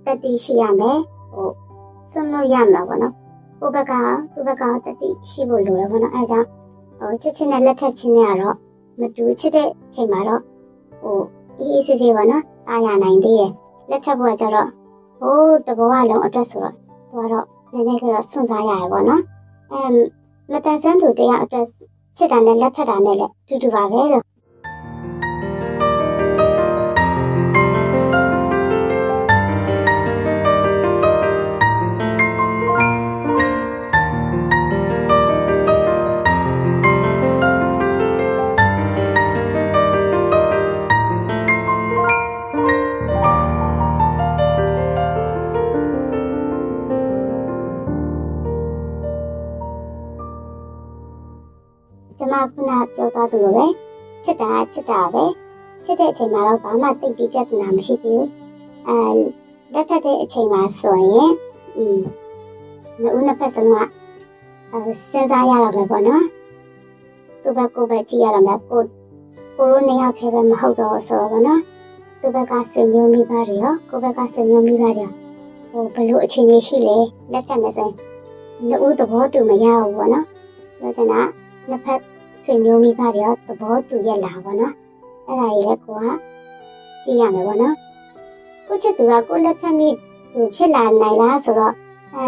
[0.05, 0.99] တတိရှိရမယ်
[1.33, 1.49] ဟို
[2.11, 3.13] စွန့်လို့ရမှာပေါ့နော်
[3.59, 3.93] ကိုဘက်က
[4.33, 6.47] သူ့ဘက်ကတတိရှိဖို့လိုတယ်ပေါ့နော်အဲဒါကြောင့်
[6.99, 8.55] ဟိုချစ်ချင်းနဲ့လက်ထက်ချင်းနဲ့ကတော့
[8.99, 10.41] မတူချစ်တဲ့အချိန်မှာတော့
[11.01, 11.19] ဟို
[11.59, 13.51] အေးအေးဆေးဆေးပေါ့နော်တာရနိုင်သေးတယ်
[13.89, 14.69] လက်ထက်ဘွားကျတော့
[15.19, 16.75] ဟိုတဘောကလုံးအတွက်ဆိုတော့
[17.09, 19.21] သူကတော့နည်းနည်းလေးတော့စွန့်စားရတယ်ပေါ့နော်
[19.71, 19.81] အဲ
[20.51, 21.65] မတန်ဆန်းသူတရားအတွက်
[22.17, 24.23] ချစ်တာနဲ့လက်ထက်တာနဲ့လည်းတူတူပါပဲလို့
[53.33, 53.65] သွားသလိုပဲ
[54.23, 55.23] ချစ်တာချစ်တာပဲ
[55.85, 58.25] ချစ်တဲ့အချိန်မှာတော့ဘာမှသိပ်ပြီးပြဿနာမရှိဘူး
[58.87, 58.97] အဲ
[59.73, 61.31] လက်ထက်တဲ့အချိန်မှာဆိုရင်
[61.75, 61.99] อืม
[63.01, 63.89] နှစ်ဦးနှစ်ဖက်စလုံး
[64.71, 66.23] ကအဲစဉ်းစားရတော့မယ်ပေါ့နော်
[67.41, 68.81] သူ့ဘက်ကိုယ်ပဲကြည့်ရတော့မယ်ကို
[69.57, 71.61] ကိုရိုနှစ်ယောက်ထဲပဲမဟုတ်တော့ဆိုတော့ပေါ့နော်
[72.19, 75.11] သူ့ဘက်ကဆွေမျိုးမိဘတွေရောကိုယ့်ဘက်ကဆွေမျိုးမိဘတွေရော
[75.71, 76.97] ဟိုဘယ်လိုအခြေအနေရှိလဲ
[77.31, 77.95] လက်ထက်မယ်ဆိုရင်
[78.67, 80.25] နှစ်ဦးသဘောတူမရဘူးပေါ့နော်
[80.79, 81.21] ပြောချင်တာ
[81.69, 82.12] နှစ်ဖက်
[82.45, 84.73] ဆွေမျိုးမိဘတွေရောသဘောတူရလာပါတော့
[85.27, 86.07] အဲ့ဒါကြီးလည်းကိုက
[87.03, 87.75] ကြည့်ရမယ်ပေါ့နော်
[88.67, 89.89] ကိုချစ်သူကကိုလက်ထက်မိ
[90.33, 91.73] ဟိုဖြစ်လာနိုင်လားဆိုတော့
[92.13, 92.25] အဲ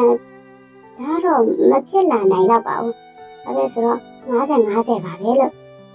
[0.98, 2.94] ဒါတော့မဖြစ်လာနိုင်တော့ပါဘူး
[3.44, 4.00] ဒါပဲဆိုတော့
[4.30, 5.52] 50 50ပါပဲလို့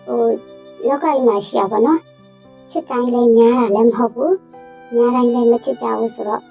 [0.06, 0.22] ဟို
[0.86, 2.00] လောကကြီးမှာရှိရပါတော့
[2.70, 4.36] ချစ်တိုင်းလည်းညားတာလည်းမဟုတ်ဘူး
[4.96, 6.42] ညားတိုင်းလည်းမချစ်ကြဘူးဆိုတော့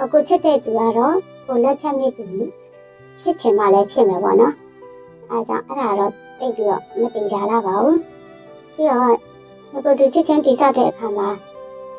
[0.00, 2.26] အခုချစ်တဲ့သူကတော့ကိုလက်ထက်မိသူ
[3.20, 4.54] ဖြစ်ချင်မှလည်းဖြစ်မယ်ပေါ့နော်
[5.30, 8.00] အဲကြောင့်အဲ့ဒါတော့တိတ်ပြီးတော့မတိကြလာပါဘူး
[8.74, 9.10] ပြီးတော့ငါ
[9.84, 11.28] တို့ချစ်ချင်းတိဆောက်တဲ့အခါမှာ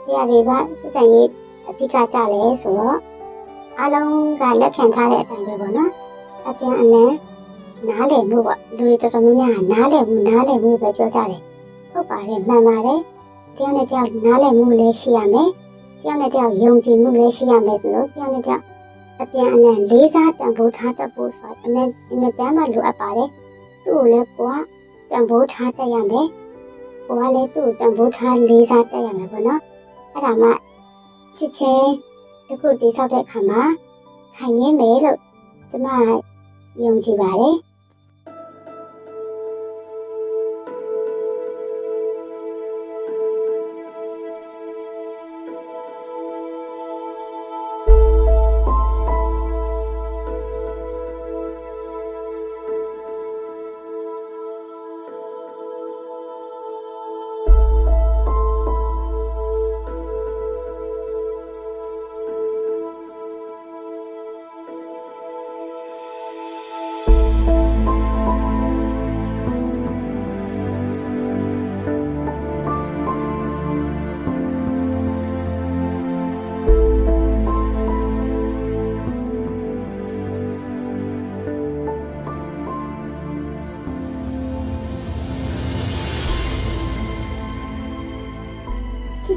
[0.06, 1.30] တရားတွေကစစ်စံရေး
[1.68, 2.98] အဓိကကြလဲဆိုတော့
[3.78, 5.92] အားလုံးကလက်ခံထားတဲ့အတိုင်းပဲပေါ့နော်
[6.46, 7.14] အပြန်အလှန်
[7.88, 11.42] နားလည်မှုပေါ့လူတွေတော်တော်များများကနားလည်မှုနားလည်မှုပဲပြောကြတယ်
[11.92, 13.02] ဟုတ်ပါတယ်မှန်ပါတယ်
[13.56, 15.50] တယောက်နဲ့တယောက်နားလည်မှုလည်းရှိရမယ်
[16.02, 18.64] တယောက်နဲ့တယောက်ယုံကြည်မှုလည်းရှိရမယ်ဆိုတော့တယောက်နဲ့တယောက်
[19.22, 23.30] အပြန်အလှန်လေးစားတန်ဖိုးထားတတ်ဖို့ဆိုတာအမေအမေတမ်းမှလိုအပ်ပါတယ်
[23.84, 26.28] သူ့ကိုလည်းကိုကတန်ဖိုးထားတတ်ရမယ်
[27.06, 29.62] ကိုကလည်းသူ့ကိုတန်ဖိုးထားလေးစားတတ်ရမယ်ပေါ့နော်
[30.14, 30.50] အဲ့ဒါမှ
[31.36, 31.90] ချစ်ချင်း
[32.48, 33.62] ဒီခုတိဆောက်တဲ့အခါမှာ
[34.36, 35.20] ခိုင်ငင်းမယ်လို့
[35.72, 35.88] ကျမ
[36.82, 37.56] ယုံကြည်ပါတယ်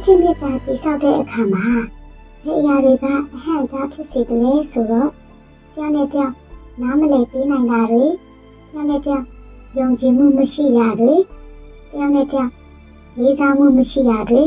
[0.04, 1.66] ချင်းမြတ်တာတိဆောက်တဲ့အခါမှာ
[2.44, 5.10] ဘယ်အရာတွေကအဟန့်ကြားဖြစ်စေတယ်လဲဆိုတော့
[5.74, 6.32] တရားနဲ့တရား
[6.80, 8.04] နားမလည်ပေးနိုင်တာတွေ
[8.70, 9.24] တရားနဲ့တရား
[9.78, 11.12] ယုံကြည်မှုမရှိတာတွေ
[11.90, 12.50] တရားနဲ့တရား
[13.18, 14.42] လေးစားမှုမရှိတာတွေ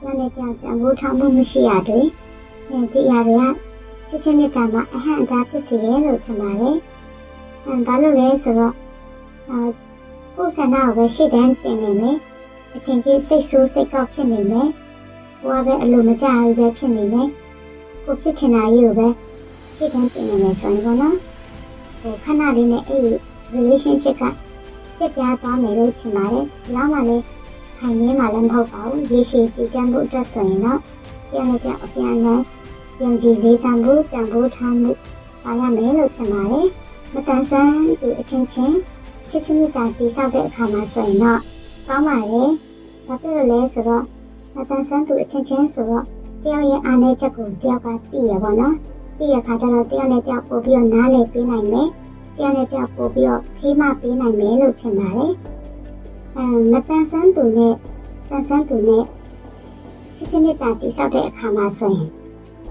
[0.00, 2.00] တရားနဲ့တရားတန်ဖိုးထားမှုမရှိတာတွေ
[2.68, 3.44] အဲဒီအရာတွေက
[4.08, 6.76] ချစ်ချင်းမြတ်တာမှာအဟန့်ကြားဖြစ်စေတယ်လို့ထင်ပါတယ်။
[7.64, 8.74] အဲဒါလို့လဲဆိုတော့
[9.48, 9.58] အာ
[10.34, 12.16] ကိုယ်ဆန္ဒကိုပဲရှေ့တန်းတင်နေမယ်။
[12.74, 14.70] အချင်းကြီးစိတ်ဆိုးစိတ်ကောက်ဖြစ်နေမယ်။
[15.40, 17.28] ကိုယ်ကပဲအလိုမကျဘူးပဲဖြစ်နေမယ်။
[18.04, 19.08] ကိုဖြစ်ချင်တာကြီးကိုပဲ
[19.76, 21.16] ရှေ့တန်းတင်နေမယ်ဆိုရင်ပေါ့နော်။
[22.00, 23.12] ဟိုခဏလေးနဲ့အဲ့ဒီ
[23.54, 24.24] relationship က
[24.98, 27.24] ပြက်ပြားသွားမယ်လို့ထင်ပါတယ်။ဒီလောက်မှလည်း
[27.78, 30.80] ခိုင်ရင်းမှလည်းမဟုတ်ပါဘူး။ရေရှည်တည်တံ့ဖို့အတွက်ဆိုရင်တော့
[31.30, 32.42] ပြန်လည်းပြန်အပြန်အလှန်
[33.00, 34.90] ယုံကြည်လေးစားမှုတန်ဖိုးထားမှု
[35.42, 36.66] ပါရမယ်လို့ထင်ပါတယ်။
[37.12, 38.76] မတန်ဆွမ်းသူအချင်းချင်း
[39.30, 41.40] ချစ်ချင်းမြတ်တာတည်ဆောက်တဲ့အခါမှာဆိုရင်တော့
[41.86, 42.42] ကောင်းပါလေ။
[43.06, 44.04] ဘာဖြစ်လို့လဲဆိုတော့
[44.58, 46.04] မတန်ဆွမ်းသူအချင်းချင်းဆိုတော့
[46.42, 48.74] တယောက်ရဲ့အားနည်းချက်ကိုတယောက်ကသိရပါတော့။
[49.18, 51.88] သိရခါကျတော့တယောက်နဲ့တယောက်ပို့ပြီးတော့နားလည်ပေးနိုင်မယ်။
[52.36, 55.32] တယောက်နဲ့တယောက်ပို့ပြီးတော့ဖေးမပေးနိုင်မယ်လို့ထင်ပါတယ်။
[56.36, 57.74] အဲမတန်ဆွမ်းသူနဲ့
[58.28, 59.04] တန်ဆွမ်းသူနဲ့
[60.16, 62.08] ချစ်ချင်းမြတ်တာတည်ဆောက်တဲ့အခါမှာဆိုရင်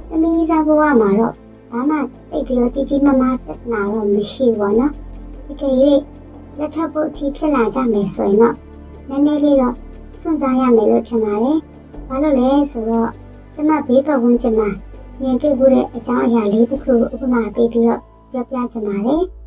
[0.10, 1.34] သမီးစားဘဝမှာတော့
[1.71, 1.98] ဘာမှ
[2.32, 4.93] တိတ်ပြီးတော့ကြီးကြီးမားမားပြဿနာတော့မရှိဘူးပေါ့နော်။
[5.45, 5.63] ဒီက၍
[6.58, 8.56] လက်ထပ်ဖို့အထိဖြစ်လာကြမယ်ဆိုရင်တော့
[9.10, 9.76] နည်းနည်းလေးတော့
[10.21, 11.60] စွန့်စားရမယ်လို့ထင်ပါတယ်။
[12.09, 13.09] ဘာလို့လဲဆိုတော့
[13.55, 14.69] ကျမဘေးပတ်ဝန်းကျင်မှာ
[15.21, 19.23] မြင်တွေ့မှုတဲ့အကြောင်းအရာလေးတစ်ခုဥပမာပေးပြီးတော့ပြောပြချင်ပါတယ်။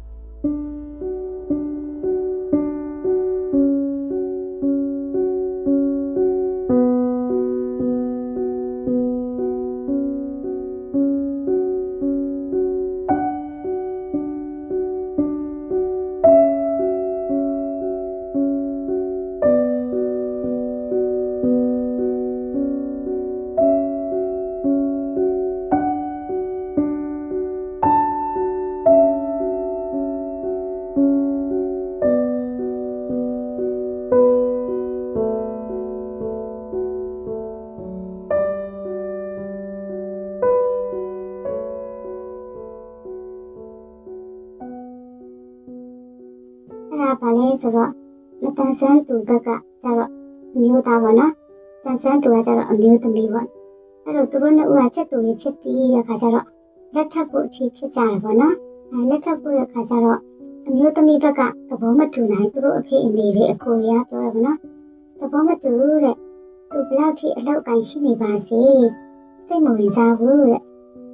[47.61, 47.91] ဆိုတော့
[48.43, 49.49] မတန်ဆွမ်းသူဘက်က
[49.83, 50.11] ကျတော့
[50.55, 51.33] အမျိုးသားပေါ့နော်
[51.85, 53.47] တန်ဆွမ်းသူကကျတော့အမျိုးသမီးပေါ့
[54.05, 56.47] အဲ့တော့သူတို့နှစ်ဦးကချက်တူလေးဖြစ်ပြီးတဲ့ခါကျတော့
[56.95, 58.55] လက်ထပ်ဖို့အထိဖြစ်ကြတယ်ပေါ့နော်
[58.93, 60.21] အဲလက်ထပ်ဖို့တဲ့ခါကျတော့
[60.67, 64.59] အမျိုးသမီးဘက်ကသဘောမတူနိုင်သူတို့အဖေအမေတွေအကိုတွေကပြောတယ်ပေါ့နော်
[65.19, 65.73] သဘောမတူ
[66.05, 66.17] တဲ့
[66.71, 68.63] သူဘလောက်ထိအလောက်ကန်ရှိနေပါစေ
[69.47, 70.63] စိတ်မဝင်စားဘူးတဲ့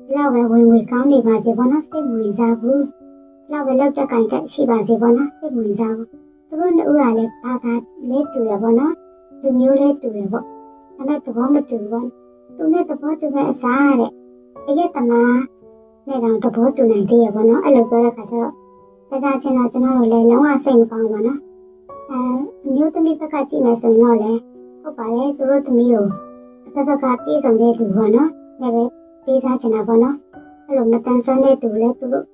[0.09, 2.85] ဘလောက်ပဲဝင်ဝင်ကောင်းနေပါစေပေါ့နော်စိတ်မဝင်စားဘူး
[3.51, 6.24] လောက်ပဲလောက်တက်ကင်တက်ရှိပါစေပေါ့နော်စိတ်ဝင်စားဘူး
[6.55, 7.73] သူတို့နှစ်ဦးကလည်းဘာသာ
[8.11, 8.95] လဲတူရပေါ့နော်
[9.43, 10.51] လူမျိုးလဲတူရပေါ့ဒါ
[10.97, 12.07] ပေမဲ့သဘောမတူဘူးပေါ့
[12.57, 14.11] သူနဲ့သဘောတူတဲ့အစားတဲ့
[14.69, 15.37] အရက်သမား
[16.09, 18.53] နဲ့တောင်သဘောတူနိုင်သေးရပေါ့နော်အဲ့လိုပြောတဲ့ခါကျတော့
[19.09, 21.41] ကြာကြာချင်းတော့ကျမတို့လည်းလုံးဝစိတ်မကောင်းဘူးပေါ့နော်
[22.11, 22.19] အဲ
[22.65, 24.33] အမျိုးသမီးဘက်ကကြည့်မယ်ဆိုရင်တော့လေ
[24.83, 26.07] ဟုတ်ပါတယ်သူတို့သမီးကို
[26.67, 28.83] အဖက်ဖက်ကပြေးဆောင်တဲ့သူပေါ့နော်လည်းပဲ
[29.25, 30.17] ပေးစားချင်တာပေါ့နော်
[30.67, 32.27] အဲ့လိုမတန်ဆွမ်းတဲ့သူလည်းသူတို့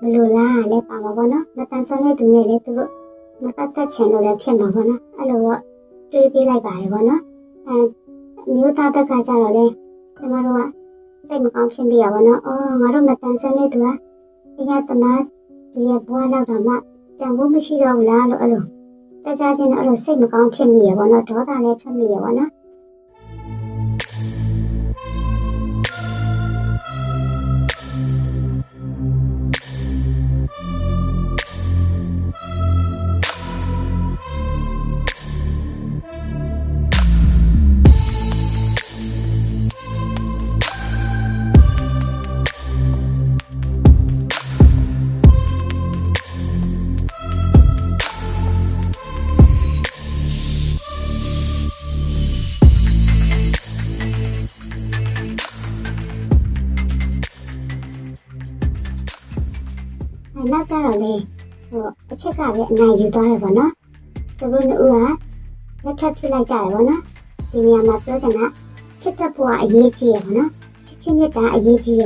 [0.00, 2.90] ဘလို့လားလည်းပါမှာပေါ့နော်မတန်ဆွမ်းတဲ့သူနဲ့လည်းသူတို့
[3.42, 5.60] မပတ်သက်ချင်လို့လည်းဖြစ်မှာပေါ့နော်အဲ့လိုတော့
[6.10, 7.22] တွေးပေးလိုက်ပါတယ်ပေါ့နော်
[7.66, 7.76] အဲ
[8.54, 9.64] မျိုးသားဘက်ကကြတော့လေ
[10.16, 13.86] ကျမတို့ကစိတ်မကောင်းဖြစ်ပြီးရပါတော့အော်ငါတို့မတန်ဆွမ်းတဲ့သူက
[14.58, 15.04] အရာတမ
[15.72, 16.74] သူရဲ့ဘွားလောက်တော့မှ
[17.18, 18.64] ကြံဖို့မရှိတော့ဘူးလားလို့အဲ့လို
[19.24, 22.50] တခြားချင်းတော့အဲ့လိုစိတ်မကောင်းဖြစ်မိရပါတော့ဒေါသလည်းထွက်မိရပါတော့
[60.64, 61.12] က်ကြတော့လေ
[61.68, 63.72] ဟိုအချက်ကပဲအနိုင်ယူသွားတယ်ပေါ့နော်
[64.38, 67.00] သူတို့နှစ်ဦးကလက်ထပ်ဖြစ်လိုက်ကြတယ်ပေါ့နော်
[67.50, 68.46] ဒီနေရာမှာပြောချင်တာ
[69.00, 70.50] ချစ်တဲ့ဘဝအရေးကြီးရပေါ့နော်
[70.86, 72.04] ချစ်ချင်းမြတ်တာအရေးကြီးရ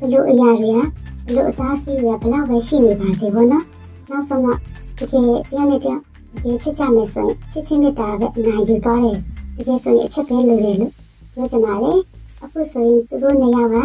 [0.00, 0.80] ဘလို့အရာတွေက
[1.26, 3.64] ဘလို့အသားစီးတွေကဘလောက်ပဲရှိနေပါစေပေါ့နော်
[4.10, 4.58] နောက်ဆုံးတော့
[4.98, 6.00] တကယ်တရားနဲ့တရား
[6.34, 9.18] တကယ်ချစ်ကြမယ်ဆိုရင်ချစ်ချင်းမြတ်တာပဲအနိုင်ယူသွားတယ်
[9.56, 10.92] တကယ်ဆိုရင်အချက်ပဲလိုတယ်လို့
[11.34, 11.98] ပြောချင်ပါတယ်
[12.42, 13.76] အခုဆိုရင်သူတို့နှစ်ယောက်က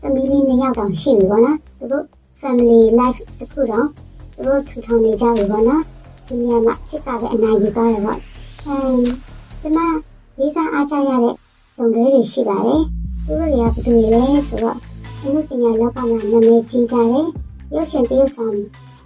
[0.00, 2.04] သမီးလေးနှစ်ယောက်တောင်ရှိပြီပေါ့နော်သူတို့
[2.40, 3.86] family life တစ် ခုတော့
[4.34, 5.82] သူတို့ထူထောင်နေကြပြီပေါ့နော်
[6.26, 8.18] ဒီနေရာမှာချစ်ကပဲအနာယူသွားတယ်ပေါ့
[8.66, 8.76] အဲ
[9.60, 9.78] ကျမ
[10.38, 11.34] လေးစားအားကြရတဲ့
[11.76, 12.82] စုံတွဲတွေရှိပါတယ်
[13.24, 14.76] သူတို့တွေကဘယ်သူတွေလဲဆိုတော့
[15.22, 17.26] အမှုပညာလောကမှာနာမည်ကြီးကြတယ်
[17.74, 18.52] ရုပ်ရှင်တရုပ်ဆောင်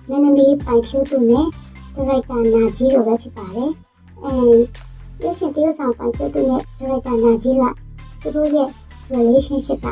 [0.08, 1.46] မင်းသမီးပိုင်ဖြိုးသူနဲ့
[1.94, 3.70] ဒရိုက်တာနာကြီးတို့ပဲဖြစ်ပါတယ်
[4.22, 4.32] အဲ
[5.22, 7.62] ရုပ်ရှင်တရုပ်ဆောင်ပိုင်ဖြိုးသူနဲ့ဒရိုက်တာနာကြီးက
[8.22, 8.68] သူတို့ရဲ့
[9.14, 9.86] relationship က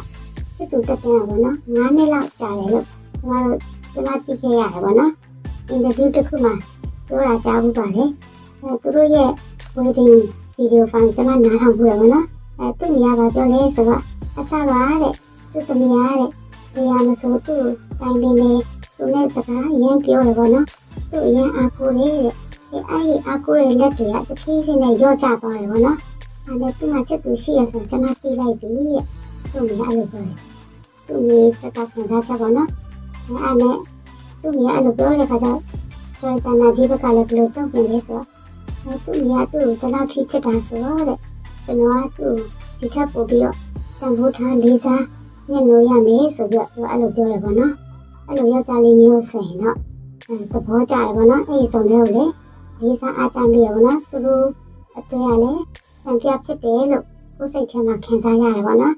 [0.57, 2.87] စစ်တူတက်တယ်ပေါ့နော်9နှစ်လောက်ကြာတယ်လို့
[3.21, 5.13] ကျမတို့ ကျမသိခဲ့ရတယ်ပေါ့နော်
[5.69, 6.53] အင်တာဗျူးတစ်ခုမှာ
[7.07, 8.05] ပြောတာကြားဘူးပါလေ
[8.63, 9.31] အဲသူတို့ရဲ့
[9.77, 10.15] wedding
[10.57, 12.27] video file ကျမနားထောင်ဘူးရပေါ့နော်
[12.59, 14.03] အဲသူ့မိရပါပြောလဲဆိုတော့
[14.39, 15.15] အဆပါတဲ့
[15.53, 16.31] သူ့သမီးရတဲ့
[16.75, 17.65] တရားမဆိုသူ့
[18.01, 18.51] တိုင်ပင်နေ
[18.97, 20.67] သူနဲ့စကားအရင်ပြောတယ်ပေါ့နော်
[21.11, 22.35] သူ့အရင်အားကိုးတယ်တဲ့
[22.73, 25.99] အဲအဲ့ဒီအားကိုးတဲ့လက်တွေကတစ်ဖြည်းဖြည်းနဲ့ရော့ကျသွားတယ်ပေါ့နော်
[26.47, 29.03] အဲ့ဒါသူ့မှာချက်သူရှိရဆိုကျွန်မသိလိုက်ပြီတဲ့
[29.53, 30.35] သူ့မိရအဲ့လိုပြောတယ်
[31.07, 32.69] သူ့မိစကားခံစားချက်ပေါ့နော်
[33.45, 33.77] အဲ့နဲ့
[34.41, 35.61] သူ့မိရအဲ့လိုပြောတဲ့ခါကျတော့
[36.45, 38.27] တန်နာကြီးဘက်ကလည်းဘယ်လိုတုံ့ပြန်လဲဆိုတော့
[38.85, 41.19] အဲသူ့မိရသူ့ကိုတလောက်ထိချစ်တာဆိုတော့တဲ့
[41.65, 42.35] ကျွန်တော်ကသူ့
[42.79, 43.57] ဒီထက်ပိုပြီးတော့
[44.01, 45.03] တန်ဖိုးထားလေးစား
[45.51, 47.75] ညှိလို့ရမယ်ဆိုပြီးတော့အဲ့လိုပြောတယ်ပေါ့နော်
[48.27, 49.77] အဲ့လိုယောက်ျားလေးမျိုးဆိုရင်တော့
[50.29, 52.25] အဲသဘောကျတယ်ပေါ့နော်အဲ့ဒီစုံလေးကိုလေ
[52.81, 54.45] လေးစားအားကျပြီးရပေါ့နော်သူတို့
[54.97, 55.53] အတွဲရလဲ
[56.03, 57.05] စံပြဖြစ်တယ်လို့
[57.37, 58.95] ကိုယ်စိတ်ထဲမှာခံစားရတယ်ပေါ့နော်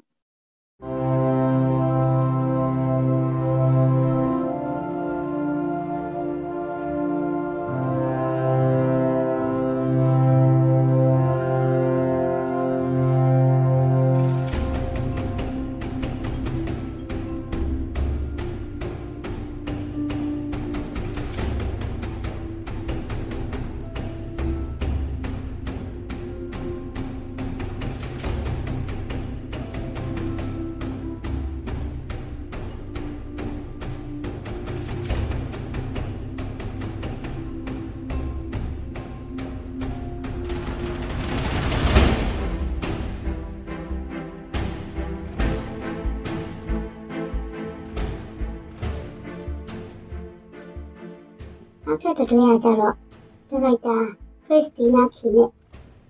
[52.02, 52.94] နောက်ထပ်တစ်တွဲကကြတော့
[53.48, 53.96] ဒါရိုက်တာ
[54.44, 55.48] ခရစ်စတီနာခီနဲ့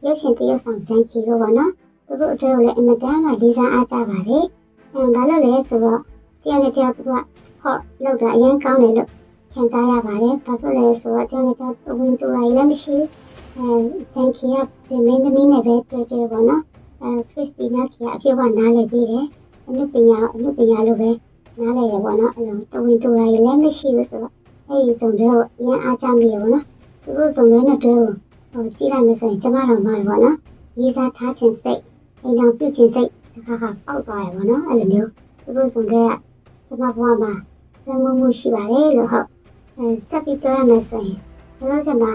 [0.05, 1.73] ရုပ်ရှင်တရုပ်ဆောင်ဇန်ခီတို့ပေါ့နော်
[2.07, 4.45] သူတို့အတွဲကိုလည်းအင်မတန်မှလေးစားအားကြပါတယ်
[4.95, 6.01] အဲဘာလို့လဲဆိုတော့
[6.43, 7.13] တရားနဲ့တရားသူက
[7.45, 9.09] support လုပ်တာအရင်ကောင်းတယ်လို့
[9.53, 12.97] ခံစားရပါတယ်ဘာဖြစ်လဲဆိုတော့တရားနဲ့တရားဝင်တူလိုက်လည်းမရှိ
[13.57, 13.67] အဲ
[14.13, 14.57] ဇန်ခီက
[14.89, 16.63] ပြင်မင်းသမီးနဲ့ပဲတွေ့တွေ့ပေါ့နော်
[17.03, 19.27] အဲခရစ်စတီနာခီကအပြည့်အဝနားလည်ပြီးတယ်
[19.67, 21.11] အနုပညာအနုပညာလိုပဲ
[21.59, 24.35] နားလည်ရပေါ့နော်အဲ့လိုတဝင်တူလိုက်လည်းမရှိဘူးဆိုတော့
[24.73, 26.65] အဲ့ဒီစုံတွေကိုအရင်အားကြမိရပါတော့
[27.03, 28.07] သူတို့စုံတွေနဲ့တွဲကို
[28.53, 30.37] ဟိုကြည့်လိုက်မယ်ဆိုရင်ကျမတို့မှာပေါ့နော်
[30.79, 31.83] ရေးစားထားခြင်းစိတ်
[32.23, 35.11] အိမ်တော်ပြုခြင်းစိတ်တစ်ခါခါပေါက်သွားရပါတော့အဲ့လိုမျိုး
[35.43, 36.11] သူတို့စုံတွေက
[36.67, 37.33] ကျမဘဝမှာ
[37.85, 39.27] သံမှုမှုရှိပါတယ်လို့ဟုတ်
[39.77, 41.19] အဲစက်ပြီးပြောရမယ်ဆိုရင်
[41.59, 42.13] ဘယ်လိုစမှာ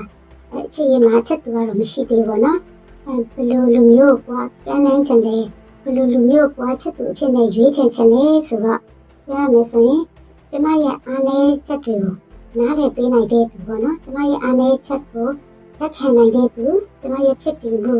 [0.53, 2.59] အခြေရမှာချက်တူကတော့မရှိသေးဘူးနော်
[3.05, 5.43] အဲဘယ်လိုလူမျိုးကွာပြန်လန်းချင်တယ်
[5.83, 8.79] ဘယ်လိုလူမျိုးကွာချက်တူအဖြစ်နဲ့ရွေးချယ်ချင်လဲဆိုတော့
[9.25, 10.01] ပြောရမယ်ဆိုရင်
[10.49, 12.15] ကျမရဲ့အားနည်းချက်တွေကို
[12.59, 15.27] နားလည်ပေးနိုင်တဲ့သူပေါ့နော်ကျမရဲ့အားနည်းချက်ကို
[15.79, 16.65] လက်ခံနိုင်တဲ့သူ
[17.01, 17.97] ကျမရဲ့ဖြစ်တည်မှု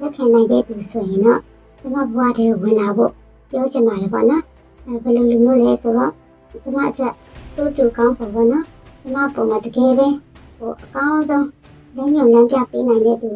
[0.00, 1.40] လက်ခံနိုင်တဲ့သူဆိုရင်တော့
[1.80, 3.12] ကျမဘဝတည်းဝင်လာဖို့
[3.50, 4.42] ပြောချင်ပါတယ်ပေါ့နော်
[4.86, 6.12] အဲဘယ်လိုလူမျိုးလဲဆိုတော့
[6.62, 7.14] ကျမအတွက်
[7.54, 8.64] တူတူကောင်းဖို့ပေါ့နော်
[9.00, 10.06] ကျမပုံမှာတကယ်ပဲ
[10.58, 11.46] ဟိုအကောင်းဆုံး
[11.96, 13.30] လက်ညှိုးလမ်းပြပေးနိုင်တဲ့သူ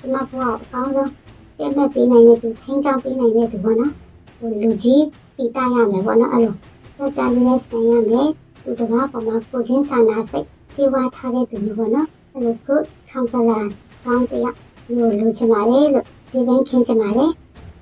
[0.00, 1.10] ကျမဘဝကိုအကောင်းဆုံး
[1.56, 3.92] ပြည့်မဲ့ပေးနိုင်တဲ့သူချင်းချောင်းပေးနိုင်တဲ့သူပေါ့နော်
[4.38, 5.04] ဟိုလူကြီး
[5.36, 6.54] ပြီးတာရမယ်ပေါ့နော်အဲ့လို
[6.96, 8.28] ကြောက်ကြလေးနဲ့ဆင်ရမယ်
[8.62, 13.64] သူတကားပေါ်မှာကိုချင်းဆန္ဒစိတ်ပြေဝထားတဲ့သူမျိုးပေါ့နော်အဲ့လို good counselor
[14.04, 14.56] ကောင်းတရား
[14.96, 17.26] လို့လိုချင်ပါလေလို့ဒီပင်းခင်းချင်ပါလေ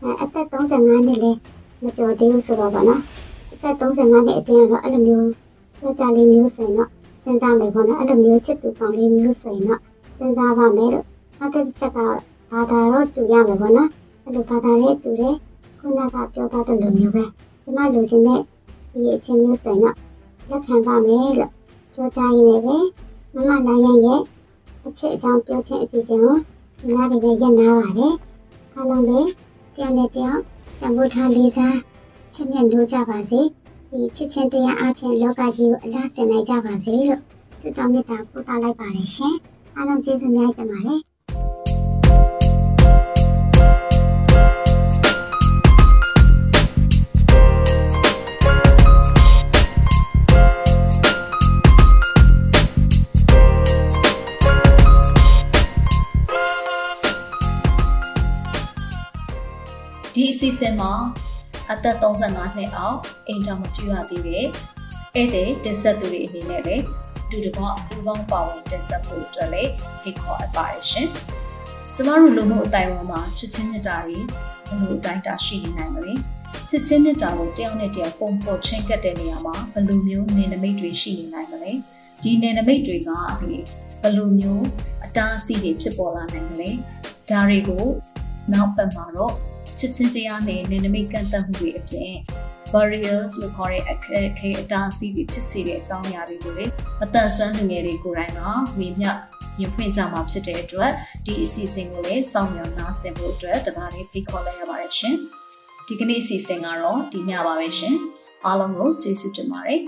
[0.03, 1.33] အဲအသက်35နှစ်လဲ
[1.83, 3.03] မကျော်သေးဘူးဆိုတော့ပေါ့နော်
[3.53, 5.29] အသက်35နှစ်အတွင်းတော့အဲ့လိုမျိုး
[5.79, 6.91] ကြောက်ကြလေးမျိုးဆိုရင်တော့
[7.23, 9.81] စဉ်းစားမယ်ပေါ့နော်အဲ့လိုမျိုးချစ်သူကောင်းလေးမျိုးဆိုရင်တော့
[10.17, 11.05] စဉ်းစားပါမယ်လို့
[11.38, 11.99] နောက်တစ်ချက်က
[12.51, 13.91] ဘာသာတော့တူရမယ်ပေါ့နော်
[14.25, 15.35] အဲ့လိုဘာသာလေးတူတယ်
[15.79, 17.25] ခုနကပြောထားတဲ့လိုမျိုးပဲ
[17.62, 18.41] ဒီမှာလိုချင်တဲ့
[18.93, 19.97] ဒီအချင်းမျိုးဆိုရင်တော့
[20.49, 21.53] လက်ခံပါမယ်လို့
[21.95, 22.77] ပြောကြရင်းနဲ့ပဲ
[23.35, 24.21] မမနိုင်ရရဲ့
[24.85, 26.37] အချစ်အကြောင်းပြောခြင်းအစီအစဉ်ကို
[26.79, 28.15] ဒီနားတွေပဲရပ်နာပါတယ်
[28.75, 29.31] အားလုံးလည်း
[29.75, 30.41] တရားနဲ့တရား
[30.81, 31.77] တံပိုးထားလေးစား
[32.35, 33.41] ချစ်မြတ်လို့ကြပါစေ
[33.91, 37.21] ဒီချစ်ချင်းတရားအပြင်လောကကြီးကိုအလားဆင်နိုင်ကြပါစေလို့
[37.61, 39.37] ဆုတောင်းမေတ္တာပို့သလိုက်ပါတယ်ရှင်
[39.77, 41.08] အားလုံးကျေးဇူးများတင်ပါတယ်
[60.18, 60.92] ဒီအစီအစဉ်မှာ
[61.72, 64.48] အသက်35နှစ်အောက်အိမ်ကြောင်မပြူရသေးတဲ့ဧည့်
[65.35, 66.85] သည်တင်ဆက်သူတွေအနေနဲ့လည်း
[67.24, 69.70] အတူတကွပူးပေါင်းပါဝင်တင်ဆက်ဖို့အတွက်လည်း
[70.02, 71.09] ဖိတ်ခေါ်အပ်ပါတယ်ရှင်။
[71.94, 76.12] ကျမတို့လူမှုအတိုင်းအဝန်းမှာချစ်ချင်းမြတ်တာတွေဘယ်လိုအတိုင်းအတာရှိနေနိုင်မလဲ
[76.68, 81.72] ချစ်ချင်းမြတ်တာကိုတယောက်နဲ့တယောက်ပုံဖော်ချင်းကပ်တဲ့နေရာမှာဘယ်လိုမျိုးနေနမိတ်တွေရှိနေနိုင်မလဲ
[82.22, 83.52] ဒီနေနမိတ်တွေကဒီ
[84.02, 84.64] ဘယ်လိုမျိုး
[85.04, 86.70] အတားအဆီးတွေဖြစ်ပေါ်လာနိုင်မလဲ
[87.31, 87.85] ဒါတွေကို
[88.52, 89.35] နောက်ပတ်မှာတော့
[89.79, 92.14] ချစ်ချင်းတရားနဲ့နေနမိတ်ကန့်သတ်မှုတွေအပြင်
[92.73, 96.64] barriers လို့ခေါ်တဲ့အခက်အခဲအတားအဆီးတွေဖြစ်စေတဲ့အကြောင်းအရာတွေကိုလေ
[97.01, 98.41] မတန်ဆွမ်းလူငယ်တွေကိုယ်တိုင်က
[98.79, 99.11] ဝေမျှ
[99.61, 100.93] ရင်ဖွင့်ကြမှာဖြစ်တဲ့အတွက်
[101.27, 105.17] ဒီအစီအစဉ်ကိုလည်းစောင့်မျှော်နှားဆင်ဖို့အတွက်တပါးလေးဖိတ်ခေါ်လိုက်ရပါတယ်ရှင်
[105.87, 107.97] ဒီကနေ့အစီအစဉ်ကတော့ဒီညပါပဲရှင်
[108.45, 109.81] အားလုံးကိုကျေးဇူးတင်ပါတယ်